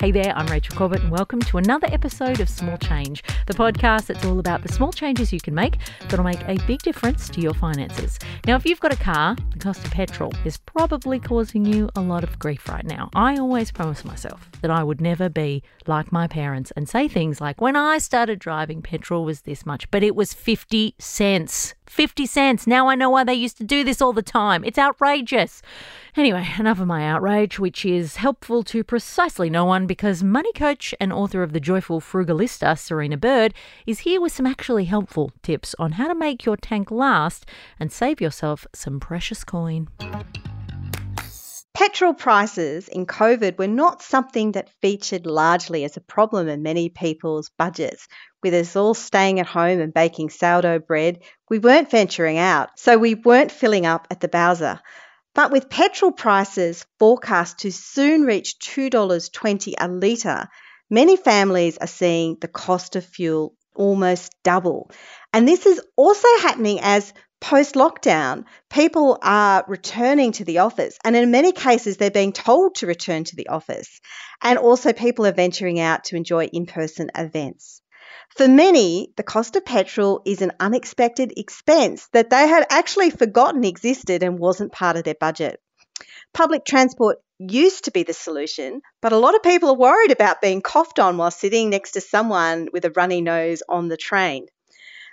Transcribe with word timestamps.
Hey 0.00 0.12
there, 0.12 0.32
I'm 0.34 0.46
Rachel 0.46 0.74
Corbett, 0.74 1.02
and 1.02 1.10
welcome 1.10 1.40
to 1.40 1.58
another 1.58 1.86
episode 1.92 2.40
of 2.40 2.48
Small 2.48 2.78
Change, 2.78 3.22
the 3.44 3.52
podcast 3.52 4.06
that's 4.06 4.24
all 4.24 4.38
about 4.38 4.62
the 4.62 4.72
small 4.72 4.92
changes 4.92 5.30
you 5.30 5.40
can 5.40 5.54
make 5.54 5.76
that'll 6.08 6.24
make 6.24 6.40
a 6.48 6.56
big 6.66 6.80
difference 6.80 7.28
to 7.28 7.42
your 7.42 7.52
finances. 7.52 8.18
Now, 8.46 8.56
if 8.56 8.64
you've 8.64 8.80
got 8.80 8.94
a 8.94 8.96
car, 8.96 9.36
the 9.52 9.58
cost 9.58 9.84
of 9.84 9.90
petrol 9.90 10.32
is 10.46 10.56
probably 10.56 11.20
causing 11.20 11.66
you 11.66 11.90
a 11.96 12.00
lot 12.00 12.24
of 12.24 12.38
grief 12.38 12.66
right 12.66 12.86
now. 12.86 13.10
I 13.14 13.36
always 13.36 13.70
promise 13.70 14.02
myself 14.02 14.48
that 14.62 14.70
I 14.70 14.82
would 14.82 15.02
never 15.02 15.28
be 15.28 15.62
like 15.86 16.10
my 16.10 16.26
parents 16.26 16.72
and 16.76 16.88
say 16.88 17.06
things 17.06 17.38
like, 17.38 17.60
when 17.60 17.76
I 17.76 17.98
started 17.98 18.38
driving, 18.38 18.80
petrol 18.80 19.26
was 19.26 19.42
this 19.42 19.66
much, 19.66 19.90
but 19.90 20.02
it 20.02 20.16
was 20.16 20.32
50 20.32 20.94
cents. 20.98 21.74
50 21.90 22.24
cents. 22.24 22.66
Now 22.66 22.88
I 22.88 22.94
know 22.94 23.10
why 23.10 23.24
they 23.24 23.34
used 23.34 23.56
to 23.58 23.64
do 23.64 23.82
this 23.82 24.00
all 24.00 24.12
the 24.12 24.22
time. 24.22 24.64
It's 24.64 24.78
outrageous. 24.78 25.60
Anyway, 26.16 26.48
enough 26.58 26.80
of 26.80 26.86
my 26.86 27.04
outrage, 27.04 27.58
which 27.58 27.84
is 27.84 28.16
helpful 28.16 28.62
to 28.64 28.84
precisely 28.84 29.50
no 29.50 29.64
one 29.64 29.86
because 29.86 30.22
money 30.22 30.52
coach 30.52 30.94
and 31.00 31.12
author 31.12 31.42
of 31.42 31.52
The 31.52 31.60
Joyful 31.60 32.00
Frugalista, 32.00 32.78
Serina 32.78 33.16
Bird, 33.16 33.54
is 33.86 34.00
here 34.00 34.20
with 34.20 34.32
some 34.32 34.46
actually 34.46 34.84
helpful 34.84 35.32
tips 35.42 35.74
on 35.78 35.92
how 35.92 36.06
to 36.06 36.14
make 36.14 36.44
your 36.44 36.56
tank 36.56 36.92
last 36.92 37.44
and 37.78 37.90
save 37.90 38.20
yourself 38.20 38.66
some 38.72 39.00
precious 39.00 39.42
coin. 39.42 39.88
Petrol 41.72 42.14
prices 42.14 42.88
in 42.88 43.06
COVID 43.06 43.56
were 43.56 43.68
not 43.68 44.02
something 44.02 44.52
that 44.52 44.68
featured 44.82 45.24
largely 45.24 45.84
as 45.84 45.96
a 45.96 46.00
problem 46.00 46.48
in 46.48 46.62
many 46.62 46.88
people's 46.88 47.48
budgets. 47.56 48.06
With 48.42 48.54
us 48.54 48.76
all 48.76 48.94
staying 48.94 49.40
at 49.40 49.46
home 49.46 49.80
and 49.80 49.94
baking 49.94 50.30
sourdough 50.30 50.80
bread, 50.80 51.20
we 51.48 51.58
weren't 51.58 51.90
venturing 51.90 52.38
out, 52.38 52.70
so 52.76 52.98
we 52.98 53.14
weren't 53.14 53.52
filling 53.52 53.86
up 53.86 54.08
at 54.10 54.20
the 54.20 54.28
Bowser. 54.28 54.80
But 55.34 55.52
with 55.52 55.70
petrol 55.70 56.12
prices 56.12 56.84
forecast 56.98 57.60
to 57.60 57.70
soon 57.70 58.22
reach 58.22 58.58
$2.20 58.58 59.74
a 59.78 59.88
litre, 59.88 60.48
many 60.90 61.16
families 61.16 61.78
are 61.78 61.86
seeing 61.86 62.36
the 62.40 62.48
cost 62.48 62.96
of 62.96 63.06
fuel 63.06 63.54
almost 63.74 64.34
double. 64.42 64.90
And 65.32 65.46
this 65.46 65.66
is 65.66 65.80
also 65.96 66.28
happening 66.42 66.80
as 66.82 67.12
post 67.40 67.74
lockdown, 67.74 68.44
people 68.68 69.18
are 69.22 69.64
returning 69.66 70.32
to 70.32 70.44
the 70.44 70.58
office, 70.58 70.98
and 71.04 71.16
in 71.16 71.30
many 71.30 71.52
cases, 71.52 71.96
they're 71.96 72.10
being 72.10 72.32
told 72.32 72.76
to 72.76 72.86
return 72.86 73.24
to 73.24 73.36
the 73.36 73.48
office. 73.48 74.00
And 74.42 74.58
also, 74.58 74.92
people 74.92 75.26
are 75.26 75.32
venturing 75.32 75.80
out 75.80 76.04
to 76.04 76.16
enjoy 76.16 76.46
in 76.46 76.66
person 76.66 77.10
events. 77.16 77.82
For 78.36 78.46
many, 78.46 79.12
the 79.16 79.22
cost 79.22 79.56
of 79.56 79.64
petrol 79.64 80.22
is 80.24 80.42
an 80.42 80.52
unexpected 80.60 81.32
expense 81.36 82.08
that 82.12 82.30
they 82.30 82.46
had 82.46 82.66
actually 82.70 83.10
forgotten 83.10 83.64
existed 83.64 84.22
and 84.22 84.38
wasn't 84.38 84.72
part 84.72 84.96
of 84.96 85.04
their 85.04 85.14
budget. 85.14 85.60
Public 86.32 86.64
transport 86.64 87.18
used 87.38 87.84
to 87.84 87.90
be 87.90 88.02
the 88.02 88.12
solution, 88.12 88.82
but 89.00 89.12
a 89.12 89.18
lot 89.18 89.34
of 89.34 89.42
people 89.42 89.70
are 89.70 89.76
worried 89.76 90.12
about 90.12 90.40
being 90.40 90.62
coughed 90.62 90.98
on 90.98 91.16
while 91.16 91.30
sitting 91.30 91.70
next 91.70 91.92
to 91.92 92.00
someone 92.00 92.68
with 92.72 92.84
a 92.84 92.90
runny 92.90 93.20
nose 93.20 93.62
on 93.68 93.88
the 93.88 93.96
train. 93.96 94.46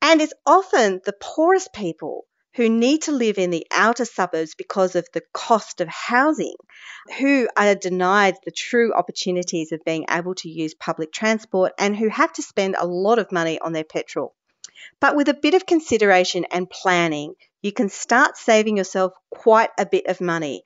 And 0.00 0.20
it's 0.20 0.34
often 0.46 1.00
the 1.04 1.14
poorest 1.20 1.72
people 1.72 2.24
who 2.54 2.68
need 2.68 3.02
to 3.02 3.12
live 3.12 3.38
in 3.38 3.50
the 3.50 3.66
outer 3.72 4.04
suburbs 4.04 4.54
because 4.56 4.96
of 4.96 5.06
the 5.12 5.22
cost 5.32 5.80
of 5.80 5.88
housing 5.88 6.56
who 7.18 7.48
are 7.56 7.74
denied 7.74 8.34
the 8.44 8.50
true 8.50 8.92
opportunities 8.94 9.70
of 9.72 9.84
being 9.84 10.06
able 10.10 10.34
to 10.34 10.48
use 10.48 10.74
public 10.74 11.12
transport 11.12 11.72
and 11.78 11.96
who 11.96 12.08
have 12.08 12.32
to 12.32 12.42
spend 12.42 12.74
a 12.76 12.86
lot 12.86 13.18
of 13.18 13.30
money 13.32 13.58
on 13.60 13.72
their 13.72 13.84
petrol. 13.84 14.34
But 15.00 15.16
with 15.16 15.28
a 15.28 15.34
bit 15.34 15.54
of 15.54 15.66
consideration 15.66 16.46
and 16.50 16.68
planning, 16.68 17.34
you 17.62 17.72
can 17.72 17.88
start 17.88 18.36
saving 18.36 18.76
yourself 18.76 19.12
quite 19.30 19.70
a 19.78 19.86
bit 19.86 20.06
of 20.06 20.20
money. 20.20 20.62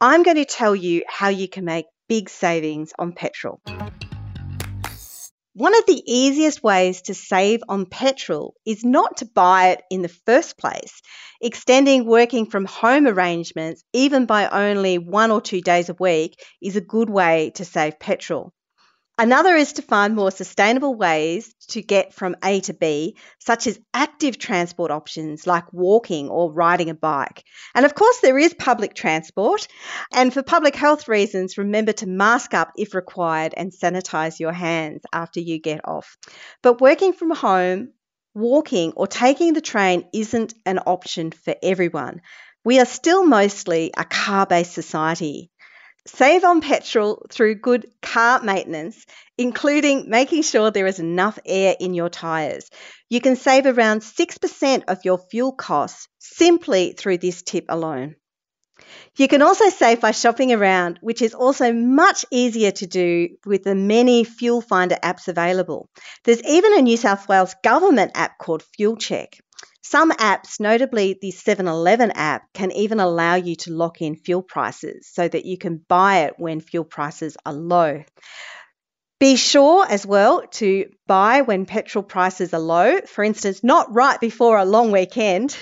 I'm 0.00 0.22
going 0.22 0.36
to 0.36 0.44
tell 0.44 0.74
you 0.74 1.04
how 1.08 1.28
you 1.28 1.48
can 1.48 1.64
make 1.64 1.86
big 2.08 2.28
savings 2.28 2.92
on 2.98 3.12
petrol. 3.12 3.60
One 5.54 5.76
of 5.76 5.84
the 5.86 6.00
easiest 6.06 6.62
ways 6.62 7.02
to 7.02 7.14
save 7.14 7.60
on 7.68 7.86
petrol 7.86 8.54
is 8.64 8.84
not 8.84 9.16
to 9.16 9.24
buy 9.26 9.70
it 9.70 9.82
in 9.90 10.02
the 10.02 10.08
first 10.08 10.56
place. 10.56 11.02
Extending 11.40 12.06
working 12.06 12.46
from 12.46 12.66
home 12.66 13.06
arrangements, 13.06 13.82
even 13.92 14.26
by 14.26 14.48
only 14.48 14.98
one 14.98 15.32
or 15.32 15.40
two 15.40 15.60
days 15.60 15.88
a 15.88 15.96
week, 15.98 16.40
is 16.62 16.76
a 16.76 16.80
good 16.80 17.10
way 17.10 17.50
to 17.56 17.64
save 17.64 17.98
petrol. 17.98 18.52
Another 19.20 19.54
is 19.54 19.74
to 19.74 19.82
find 19.82 20.16
more 20.16 20.30
sustainable 20.30 20.94
ways 20.94 21.54
to 21.68 21.82
get 21.82 22.14
from 22.14 22.36
A 22.42 22.60
to 22.60 22.72
B, 22.72 23.18
such 23.38 23.66
as 23.66 23.78
active 23.92 24.38
transport 24.38 24.90
options 24.90 25.46
like 25.46 25.70
walking 25.74 26.30
or 26.30 26.50
riding 26.50 26.88
a 26.88 26.94
bike. 26.94 27.44
And 27.74 27.84
of 27.84 27.94
course, 27.94 28.20
there 28.20 28.38
is 28.38 28.54
public 28.54 28.94
transport. 28.94 29.68
And 30.10 30.32
for 30.32 30.42
public 30.42 30.74
health 30.74 31.06
reasons, 31.06 31.58
remember 31.58 31.92
to 31.92 32.06
mask 32.06 32.54
up 32.54 32.72
if 32.78 32.94
required 32.94 33.52
and 33.54 33.72
sanitize 33.72 34.40
your 34.40 34.54
hands 34.54 35.02
after 35.12 35.38
you 35.38 35.60
get 35.60 35.86
off. 35.86 36.16
But 36.62 36.80
working 36.80 37.12
from 37.12 37.30
home, 37.32 37.92
walking, 38.32 38.94
or 38.96 39.06
taking 39.06 39.52
the 39.52 39.60
train 39.60 40.08
isn't 40.14 40.54
an 40.64 40.78
option 40.78 41.30
for 41.32 41.54
everyone. 41.62 42.22
We 42.64 42.80
are 42.80 42.86
still 42.86 43.26
mostly 43.26 43.90
a 43.94 44.04
car 44.06 44.46
based 44.46 44.72
society. 44.72 45.50
Save 46.06 46.44
on 46.44 46.60
petrol 46.60 47.26
through 47.30 47.56
good 47.56 47.86
car 48.00 48.42
maintenance, 48.42 49.04
including 49.36 50.08
making 50.08 50.42
sure 50.42 50.70
there 50.70 50.86
is 50.86 50.98
enough 50.98 51.38
air 51.44 51.76
in 51.78 51.94
your 51.94 52.08
tyres. 52.08 52.70
You 53.08 53.20
can 53.20 53.36
save 53.36 53.66
around 53.66 54.00
6% 54.00 54.84
of 54.88 55.04
your 55.04 55.18
fuel 55.18 55.52
costs 55.52 56.08
simply 56.18 56.92
through 56.92 57.18
this 57.18 57.42
tip 57.42 57.66
alone. 57.68 58.16
You 59.16 59.28
can 59.28 59.42
also 59.42 59.68
save 59.68 60.00
by 60.00 60.12
shopping 60.12 60.52
around, 60.52 60.98
which 61.02 61.20
is 61.20 61.34
also 61.34 61.72
much 61.72 62.24
easier 62.30 62.70
to 62.70 62.86
do 62.86 63.28
with 63.44 63.64
the 63.64 63.74
many 63.74 64.24
fuel 64.24 64.62
finder 64.62 64.96
apps 65.02 65.28
available. 65.28 65.88
There's 66.24 66.42
even 66.44 66.78
a 66.78 66.82
New 66.82 66.96
South 66.96 67.28
Wales 67.28 67.54
government 67.62 68.12
app 68.14 68.38
called 68.38 68.62
Fuel 68.76 68.96
Check. 68.96 69.38
Some 69.90 70.12
apps, 70.12 70.60
notably 70.60 71.18
the 71.20 71.32
7 71.32 71.66
Eleven 71.66 72.12
app, 72.12 72.44
can 72.54 72.70
even 72.70 73.00
allow 73.00 73.34
you 73.34 73.56
to 73.56 73.72
lock 73.72 74.00
in 74.00 74.14
fuel 74.14 74.40
prices 74.40 75.08
so 75.12 75.26
that 75.26 75.44
you 75.44 75.58
can 75.58 75.84
buy 75.88 76.26
it 76.26 76.34
when 76.36 76.60
fuel 76.60 76.84
prices 76.84 77.36
are 77.44 77.52
low. 77.52 78.04
Be 79.18 79.34
sure 79.34 79.84
as 79.84 80.06
well 80.06 80.46
to 80.46 80.90
buy 81.08 81.40
when 81.40 81.66
petrol 81.66 82.04
prices 82.04 82.54
are 82.54 82.60
low, 82.60 83.00
for 83.00 83.24
instance, 83.24 83.64
not 83.64 83.92
right 83.92 84.20
before 84.20 84.58
a 84.58 84.64
long 84.64 84.92
weekend. 84.92 85.56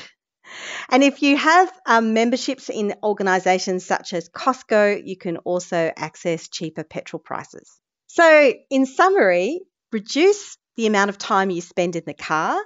And 0.90 1.02
if 1.02 1.22
you 1.22 1.38
have 1.38 1.72
um, 1.86 2.12
memberships 2.12 2.68
in 2.68 2.96
organisations 3.02 3.86
such 3.86 4.12
as 4.12 4.28
Costco, 4.28 5.06
you 5.06 5.16
can 5.16 5.38
also 5.38 5.90
access 5.96 6.48
cheaper 6.48 6.84
petrol 6.84 7.20
prices. 7.20 7.80
So, 8.08 8.52
in 8.68 8.84
summary, 8.84 9.60
reduce 9.90 10.58
the 10.76 10.86
amount 10.86 11.08
of 11.08 11.16
time 11.16 11.48
you 11.48 11.62
spend 11.62 11.96
in 11.96 12.04
the 12.06 12.12
car 12.12 12.60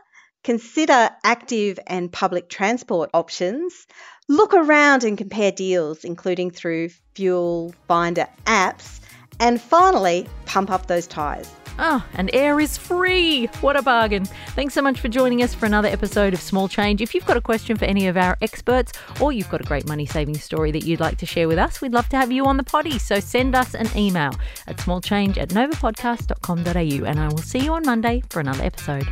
Consider 0.44 1.10
active 1.22 1.78
and 1.86 2.10
public 2.10 2.48
transport 2.48 3.10
options. 3.14 3.86
Look 4.28 4.54
around 4.54 5.04
and 5.04 5.16
compare 5.16 5.52
deals, 5.52 6.04
including 6.04 6.50
through 6.50 6.90
fuel 7.14 7.74
finder 7.86 8.26
apps. 8.46 9.00
And 9.38 9.60
finally, 9.60 10.28
pump 10.46 10.70
up 10.70 10.86
those 10.86 11.06
tyres. 11.06 11.50
Oh, 11.78 12.04
and 12.14 12.30
air 12.34 12.60
is 12.60 12.76
free. 12.76 13.46
What 13.60 13.76
a 13.76 13.82
bargain. 13.82 14.26
Thanks 14.54 14.74
so 14.74 14.82
much 14.82 15.00
for 15.00 15.08
joining 15.08 15.42
us 15.42 15.54
for 15.54 15.66
another 15.66 15.88
episode 15.88 16.34
of 16.34 16.40
Small 16.40 16.68
Change. 16.68 17.00
If 17.00 17.14
you've 17.14 17.24
got 17.24 17.36
a 17.36 17.40
question 17.40 17.76
for 17.76 17.86
any 17.86 18.08
of 18.08 18.16
our 18.16 18.36
experts 18.42 18.92
or 19.20 19.32
you've 19.32 19.48
got 19.48 19.60
a 19.60 19.64
great 19.64 19.86
money 19.88 20.06
saving 20.06 20.36
story 20.36 20.70
that 20.72 20.84
you'd 20.84 21.00
like 21.00 21.18
to 21.18 21.26
share 21.26 21.48
with 21.48 21.58
us, 21.58 21.80
we'd 21.80 21.92
love 21.92 22.08
to 22.10 22.16
have 22.16 22.30
you 22.30 22.46
on 22.46 22.56
the 22.56 22.64
potty. 22.64 22.98
So 22.98 23.20
send 23.20 23.54
us 23.54 23.74
an 23.74 23.88
email 23.96 24.32
at 24.66 24.76
smallchange 24.78 25.38
at 25.38 25.48
novapodcast.com.au 25.50 27.04
and 27.06 27.20
I 27.20 27.28
will 27.28 27.38
see 27.38 27.60
you 27.60 27.72
on 27.72 27.84
Monday 27.86 28.22
for 28.28 28.40
another 28.40 28.64
episode. 28.64 29.08